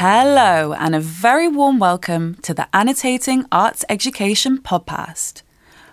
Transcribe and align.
Hello, 0.00 0.74
and 0.74 0.94
a 0.94 1.00
very 1.00 1.48
warm 1.48 1.80
welcome 1.80 2.36
to 2.42 2.54
the 2.54 2.68
Annotating 2.72 3.46
Arts 3.50 3.84
Education 3.88 4.58
Podcast, 4.58 5.42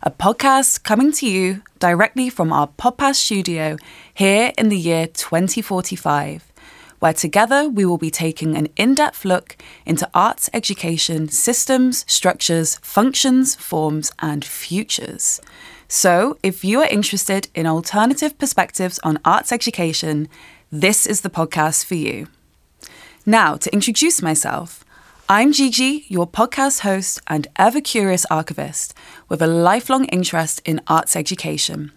a 0.04 0.12
podcast 0.12 0.84
coming 0.84 1.12
to 1.14 1.28
you 1.28 1.64
directly 1.80 2.30
from 2.30 2.54
our 2.54 2.68
podcast 2.68 3.16
studio 3.16 3.78
here 4.14 4.52
in 4.60 4.70
the 4.70 4.78
year 4.78 5.08
2045, 5.08 6.54
where 7.00 7.14
together 7.14 7.68
we 7.68 7.84
will 7.84 7.98
be 7.98 8.12
taking 8.12 8.56
an 8.56 8.68
in 8.76 8.94
depth 8.94 9.26
look 9.26 9.58
into 9.88 10.08
arts 10.14 10.52
education 10.54 11.28
systems, 11.28 12.06
structures, 12.08 12.76
functions, 12.84 13.56
forms, 13.56 14.12
and 14.20 14.46
futures. 14.46 15.42
So, 15.88 16.38
if 16.44 16.64
you 16.64 16.80
are 16.82 16.88
interested 16.88 17.48
in 17.56 17.66
alternative 17.66 18.38
perspectives 18.38 19.00
on 19.00 19.18
arts 19.26 19.52
education, 19.52 20.30
this 20.72 21.08
is 21.08 21.22
the 21.22 21.32
podcast 21.32 21.86
for 21.86 21.96
you. 21.96 22.28
Now, 23.28 23.56
to 23.56 23.74
introduce 23.74 24.22
myself, 24.22 24.86
I'm 25.28 25.52
Gigi, 25.52 26.06
your 26.10 26.28
podcast 26.28 26.82
host 26.82 27.20
and 27.26 27.48
ever 27.56 27.82
curious 27.82 28.24
archivist 28.30 28.94
with 29.28 29.42
a 29.42 29.48
lifelong 29.48 30.06
interest 30.06 30.62
in 30.64 30.80
arts 30.86 31.16
education. 31.16 31.92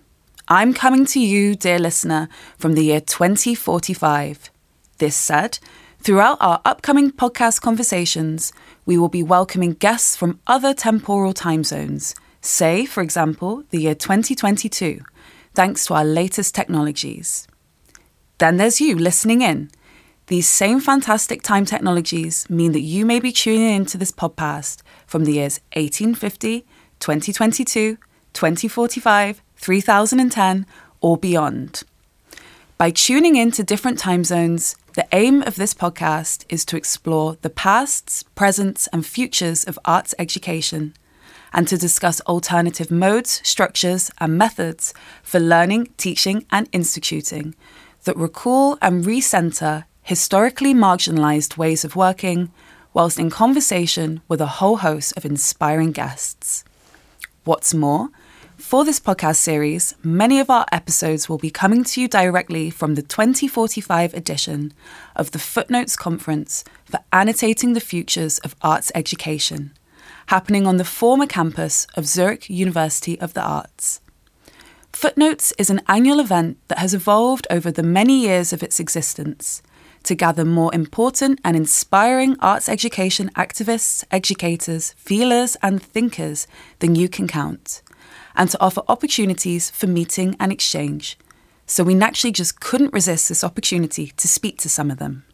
I'm 0.49 0.73
coming 0.73 1.05
to 1.05 1.21
you, 1.21 1.55
dear 1.55 1.79
listener, 1.79 2.31
from 2.57 2.73
the 2.73 2.85
year 2.85 3.03
2045. 3.03 4.49
This 4.97 5.17
said, 5.17 5.59
throughout 6.01 6.39
our 6.41 6.63
upcoming 6.65 7.11
podcast 7.11 7.61
conversations, 7.61 8.51
we 8.87 8.97
will 8.97 9.11
be 9.11 9.23
welcoming 9.23 9.75
guests 9.75 10.17
from 10.17 10.41
other 10.47 10.73
temporal 10.73 11.35
time 11.35 11.63
zones, 11.63 12.15
say, 12.41 12.87
for 12.87 13.03
example, 13.03 13.65
the 13.69 13.83
year 13.83 13.95
2022, 13.95 15.03
thanks 15.53 15.85
to 15.85 15.93
our 15.93 16.07
latest 16.07 16.55
technologies. 16.55 17.47
Then 18.39 18.57
there's 18.57 18.81
you 18.81 18.97
listening 18.97 19.43
in 19.43 19.71
these 20.29 20.47
same 20.47 20.79
fantastic 20.79 21.41
time 21.41 21.65
technologies 21.65 22.49
mean 22.51 22.73
that 22.73 22.83
you 22.83 23.07
may 23.07 23.19
be 23.19 23.33
tuning 23.33 23.75
into 23.75 23.97
this 23.97 24.13
podcast 24.13 24.83
from 25.07 25.25
the 25.25 25.33
years 25.33 25.59
1850, 25.73 26.67
2022, 27.01 27.97
2045, 28.35 29.43
3010, 29.57 30.67
or 31.01 31.17
beyond. 31.17 31.83
By 32.77 32.91
tuning 32.91 33.37
into 33.37 33.65
different 33.65 33.99
time 33.99 34.23
zones, 34.23 34.77
the 34.97 35.09
aim 35.13 35.43
of 35.45 35.57
this 35.57 35.73
podcast 35.73 36.45
is 36.51 36.67
to 36.67 36.77
explore 36.77 37.39
the 37.41 37.49
pasts, 37.49 38.23
presents, 38.35 38.87
and 38.89 39.07
futures 39.07 39.65
of 39.65 39.79
arts 39.87 40.15
education, 40.19 40.93
and 41.55 41.67
to 41.69 41.79
discuss 41.79 42.21
alternative 42.23 42.91
modes, 42.91 43.41
structures, 43.45 44.11
and 44.19 44.37
methods 44.37 44.93
for 45.23 45.41
learning, 45.41 45.89
teaching, 45.97 46.45
and 46.51 46.69
instituting 46.73 47.55
that 48.05 48.17
recall 48.19 48.77
and 48.83 49.05
recenter 49.05 49.85
historically 50.09 50.73
marginalised 50.73 51.59
ways 51.59 51.85
of 51.85 51.95
working, 51.95 52.51
whilst 52.95 53.19
in 53.19 53.29
conversation 53.29 54.23
with 54.27 54.41
a 54.41 54.55
whole 54.57 54.79
host 54.79 55.15
of 55.19 55.25
inspiring 55.27 55.93
guests. 55.93 56.65
What's 57.45 57.75
more, 57.75 58.09
for 58.57 58.87
this 58.87 59.01
podcast 59.01 59.37
series, 59.37 59.95
many 60.03 60.41
of 60.41 60.49
our 60.49 60.65
episodes 60.73 61.29
will 61.29 61.37
be 61.37 61.51
coming 61.51 61.85
to 61.85 62.01
you 62.01 62.09
directly 62.09 62.71
from 62.71 62.95
the 62.95 63.03
2045 63.03 64.15
edition 64.15 64.73
of 65.15 65.33
the 65.33 65.39
Footnotes 65.39 65.95
Conference 65.95 66.65
for 66.87 67.01
Annotating 67.13 67.75
the 67.75 67.79
Futures 67.79 68.39
of 68.39 68.57
Arts 68.63 68.91
Education, 68.95 69.75
happening 70.29 70.67
on 70.67 70.79
the 70.79 70.87
former 70.87 71.27
campus 71.27 71.87
of 71.97 72.07
Zurich 72.07 72.49
University 72.49 73.21
of 73.21 73.35
the 73.35 73.43
Arts. 73.43 74.01
Footnotes 74.91 75.53
is 75.59 75.69
an 75.69 75.83
annual 75.87 76.19
event 76.19 76.57
that 76.69 76.79
has 76.79 76.95
evolved 76.95 77.47
over 77.51 77.71
the 77.71 77.83
many 77.83 78.23
years 78.23 78.55
of 78.55 78.63
its 78.63 78.81
existence 78.81 79.61
to 80.09 80.15
gather 80.15 80.43
more 80.43 80.75
important 80.75 81.39
and 81.45 81.55
inspiring 81.55 82.35
arts 82.41 82.67
education 82.67 83.31
activists, 83.37 84.05
educators, 84.11 84.95
feelers, 84.97 85.55
and 85.63 85.83
thinkers 85.83 86.47
than 86.79 86.95
you 86.95 87.11
can 87.11 87.29
count, 87.29 87.83
and 88.35 88.49
to 88.49 88.59
offer 88.59 88.81
opportunities 88.89 89.69
for 89.69 89.87
meeting 89.87 90.35
and 90.41 90.51
exchange. 90.51 91.19
So 91.67 91.85
we 91.85 91.95
naturally 91.95 92.33
just 92.33 92.59
couldn't 92.59 92.95
resist 92.95 93.29
this 93.29 93.45
opportunity 93.45 94.15
to 94.17 94.27
speak 94.27 94.57
to 94.61 94.71
some 94.71 94.91
of 94.91 94.99
them. 94.99 95.25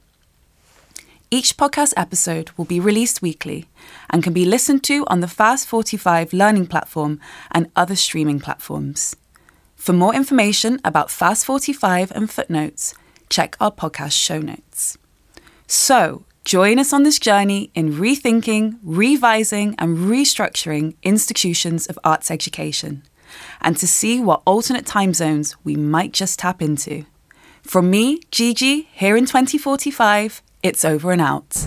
Each 1.31 1.57
podcast 1.57 1.93
episode 1.97 2.51
will 2.57 2.65
be 2.65 2.81
released 2.81 3.23
weekly 3.23 3.69
and 4.11 4.25
can 4.25 4.33
be 4.33 4.45
listened 4.45 4.83
to 4.85 5.05
on 5.07 5.21
the 5.21 5.29
Fast 5.29 5.69
45 5.69 6.33
learning 6.33 6.67
platform 6.67 7.21
and 7.53 7.71
other 7.77 7.95
streaming 7.95 8.41
platforms. 8.41 9.15
For 9.77 9.93
more 9.93 10.17
information 10.17 10.81
about 10.85 11.13
Fast 11.13 11.47
45 11.47 12.11
and 12.11 12.29
footnotes, 12.29 12.93
check 13.35 13.57
our 13.61 13.73
podcast 13.73 14.13
show 14.13 14.39
notes. 14.39 14.97
So, 15.67 16.25
join 16.45 16.79
us 16.79 16.93
on 16.93 17.03
this 17.03 17.19
journey 17.19 17.73
in 17.75 17.95
rethinking, 17.95 18.79
revising, 18.85 19.75
and 19.77 19.99
restructuring 19.99 20.95
institutions 21.03 21.89
of 21.89 21.99
arts 22.05 22.31
education, 22.31 23.03
and 23.61 23.77
to 23.79 23.89
see 23.89 24.21
what 24.21 24.43
alternate 24.47 24.87
time 24.87 25.15
zones 25.15 25.57
we 25.65 25.75
might 25.75 26.13
just 26.13 26.39
tap 26.39 26.63
into. 26.63 27.07
From 27.63 27.91
me, 27.91 28.21
Gigi, 28.31 28.89
here 28.93 29.17
in 29.17 29.27
2045, 29.27 30.41
it's 30.63 30.85
over 30.85 31.11
and 31.11 31.21
out. 31.21 31.67